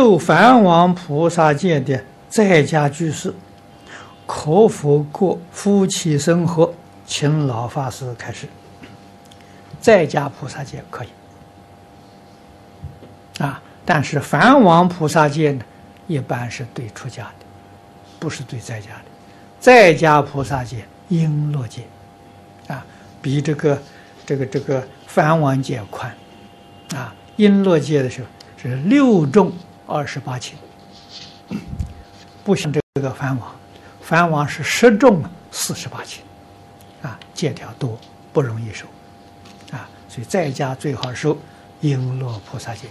[0.00, 3.34] 受梵王菩萨界的在家居士
[4.28, 6.72] 可否过夫妻生活？
[7.04, 8.46] 请老法师开示。
[9.80, 11.08] 在家菩萨界可以
[13.42, 15.64] 啊，但是梵王菩萨界呢，
[16.06, 17.44] 一般是对出家的，
[18.20, 19.04] 不是对在家的。
[19.58, 21.82] 在家菩萨界、璎珞界
[22.68, 22.86] 啊，
[23.20, 23.76] 比这个、
[24.24, 26.08] 这个、这个梵王界宽
[26.94, 27.12] 啊。
[27.36, 28.26] 璎珞界的时候
[28.62, 29.52] 是六众。
[29.88, 30.54] 二十八轻，
[32.44, 33.50] 不像这个藩王，
[34.02, 36.22] 藩王是十重四十八轻，
[37.00, 37.98] 啊，借条多，
[38.30, 38.84] 不容易收，
[39.72, 41.34] 啊，所以在家最好收
[41.80, 42.82] 璎珞菩萨戒。